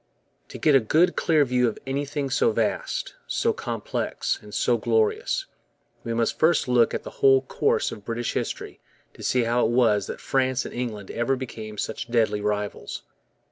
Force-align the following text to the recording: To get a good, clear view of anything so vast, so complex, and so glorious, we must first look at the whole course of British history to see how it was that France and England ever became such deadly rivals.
To 0.47 0.57
get 0.57 0.73
a 0.73 0.79
good, 0.79 1.15
clear 1.15 1.45
view 1.45 1.67
of 1.69 1.77
anything 1.85 2.31
so 2.31 2.51
vast, 2.51 3.13
so 3.27 3.53
complex, 3.53 4.39
and 4.41 4.51
so 4.51 4.75
glorious, 4.75 5.45
we 6.03 6.11
must 6.11 6.39
first 6.39 6.67
look 6.67 6.95
at 6.95 7.03
the 7.03 7.11
whole 7.21 7.43
course 7.43 7.91
of 7.91 8.03
British 8.03 8.33
history 8.33 8.79
to 9.13 9.21
see 9.21 9.43
how 9.43 9.63
it 9.63 9.69
was 9.71 10.07
that 10.07 10.19
France 10.19 10.65
and 10.65 10.73
England 10.73 11.11
ever 11.11 11.35
became 11.35 11.77
such 11.77 12.09
deadly 12.09 12.41
rivals. 12.41 13.03